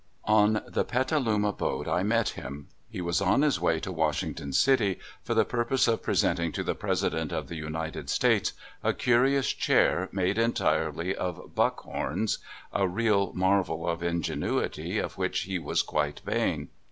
j^lgN 0.27 0.73
the 0.73 0.83
Petaliima 0.83 1.55
boat 1.55 1.87
I 1.87 2.01
met 2.01 2.29
him. 2.29 2.69
He 2.89 3.01
was 3.01 3.21
^mvm^ 3.21 3.27
on 3.27 3.41
his 3.43 3.61
way 3.61 3.79
to 3.81 3.91
Washington 3.91 4.51
City, 4.51 4.97
for 5.23 5.35
the 5.35 5.45
^k^ii^ 5.45 5.49
purpose 5.49 5.87
of 5.87 6.01
presenting 6.01 6.51
to 6.53 6.63
the 6.63 6.73
President 6.73 7.31
of 7.31 7.49
the 7.49 7.55
United 7.55 8.09
States 8.09 8.53
a 8.83 8.93
curious 8.95 9.53
chair 9.53 10.09
made 10.11 10.39
entirely 10.39 11.15
of 11.15 11.53
buck 11.53 11.81
horns, 11.81 12.39
a 12.73 12.87
real 12.87 13.31
marvel 13.33 13.87
of 13.87 14.01
ingenuity, 14.01 14.97
of 14.97 15.17
whicli 15.17 15.59
h^ 15.59 15.63
was 15.63 15.83
quite 15.83 16.21
vain. 16.25 16.69